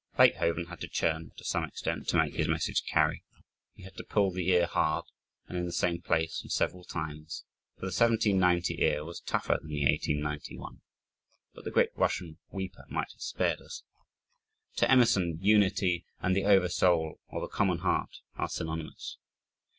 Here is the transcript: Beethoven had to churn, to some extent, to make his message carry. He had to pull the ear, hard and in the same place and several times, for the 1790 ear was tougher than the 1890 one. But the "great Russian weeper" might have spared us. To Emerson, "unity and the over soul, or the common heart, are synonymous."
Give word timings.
Beethoven 0.17 0.65
had 0.65 0.81
to 0.81 0.87
churn, 0.87 1.31
to 1.37 1.43
some 1.43 1.63
extent, 1.63 2.07
to 2.07 2.17
make 2.17 2.33
his 2.33 2.47
message 2.47 2.81
carry. 2.89 3.23
He 3.75 3.83
had 3.83 3.95
to 3.97 4.03
pull 4.03 4.31
the 4.31 4.49
ear, 4.49 4.65
hard 4.65 5.05
and 5.47 5.55
in 5.55 5.67
the 5.67 5.71
same 5.71 6.01
place 6.01 6.41
and 6.41 6.51
several 6.51 6.83
times, 6.83 7.43
for 7.75 7.81
the 7.81 7.93
1790 7.93 8.81
ear 8.81 9.05
was 9.05 9.19
tougher 9.19 9.59
than 9.61 9.69
the 9.69 9.83
1890 9.85 10.57
one. 10.57 10.81
But 11.53 11.65
the 11.65 11.69
"great 11.71 11.95
Russian 11.95 12.39
weeper" 12.49 12.85
might 12.89 13.11
have 13.11 13.21
spared 13.21 13.61
us. 13.61 13.83
To 14.77 14.89
Emerson, 14.89 15.37
"unity 15.39 16.03
and 16.19 16.35
the 16.35 16.45
over 16.45 16.67
soul, 16.67 17.19
or 17.27 17.39
the 17.39 17.47
common 17.47 17.77
heart, 17.77 18.21
are 18.37 18.49
synonymous." 18.49 19.17